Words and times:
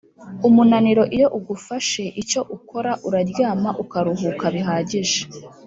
Umunaniro 0.47 1.03
iyo 1.15 1.27
ugufashe 1.37 2.03
icyo 2.21 2.41
ukora 2.57 2.91
uraryama 3.07 3.69
ukaruhuka 3.83 4.45
bihagije 4.55 5.21